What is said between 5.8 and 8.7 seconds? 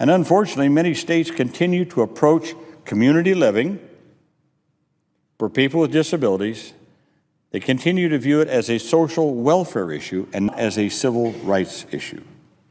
with disabilities. They continue to view it as